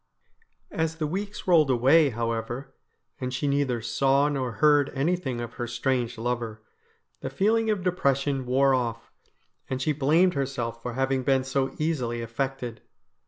As 0.71 0.95
the 0.95 1.05
weeks 1.05 1.45
rolled 1.45 1.69
away, 1.69 2.09
however, 2.09 2.73
and 3.19 3.31
she 3.31 3.47
neither 3.47 3.83
saw 3.83 4.29
nor 4.29 4.53
heard 4.53 4.89
anything 4.95 5.39
of 5.39 5.53
her 5.53 5.67
strange 5.67 6.17
lover, 6.17 6.63
the 7.19 7.29
feel 7.29 7.55
ing 7.55 7.69
of 7.69 7.83
depression 7.83 8.47
wore 8.47 8.73
off, 8.73 9.11
and 9.69 9.79
she 9.79 9.91
blamed 9.91 10.33
herself 10.33 10.81
for 10.81 10.93
having 10.93 11.21
been 11.21 11.43
so 11.43 11.75
easily 11.77 12.23
affected. 12.23 12.81